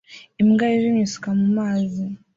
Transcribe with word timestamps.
Imbwa 0.41 0.65
yijimye 0.71 1.01
isuka 1.05 1.29
mu 1.39 1.47
mazi 1.57 2.03